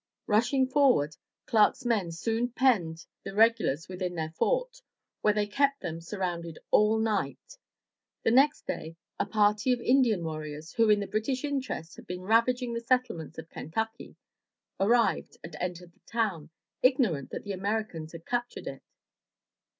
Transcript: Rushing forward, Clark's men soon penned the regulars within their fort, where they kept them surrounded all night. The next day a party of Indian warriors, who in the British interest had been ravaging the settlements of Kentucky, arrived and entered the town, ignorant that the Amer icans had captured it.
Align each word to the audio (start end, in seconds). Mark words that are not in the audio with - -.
Rushing 0.25 0.67
forward, 0.67 1.15
Clark's 1.45 1.85
men 1.85 2.11
soon 2.11 2.49
penned 2.51 3.05
the 3.21 3.35
regulars 3.35 3.87
within 3.87 4.15
their 4.15 4.31
fort, 4.31 4.81
where 5.21 5.35
they 5.35 5.45
kept 5.45 5.81
them 5.81 6.01
surrounded 6.01 6.57
all 6.71 6.97
night. 6.97 7.59
The 8.23 8.31
next 8.31 8.65
day 8.65 8.95
a 9.19 9.27
party 9.27 9.71
of 9.73 9.79
Indian 9.79 10.23
warriors, 10.23 10.71
who 10.73 10.89
in 10.89 11.01
the 11.01 11.05
British 11.05 11.43
interest 11.43 11.97
had 11.97 12.07
been 12.07 12.21
ravaging 12.23 12.73
the 12.73 12.81
settlements 12.81 13.37
of 13.37 13.49
Kentucky, 13.49 14.15
arrived 14.79 15.37
and 15.43 15.55
entered 15.59 15.91
the 15.93 15.99
town, 16.07 16.49
ignorant 16.81 17.29
that 17.29 17.43
the 17.43 17.53
Amer 17.53 17.83
icans 17.83 18.13
had 18.13 18.25
captured 18.25 18.65
it. 18.65 18.81